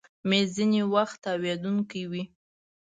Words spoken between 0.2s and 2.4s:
مېز ځینې وخت تاوېدونکی وي.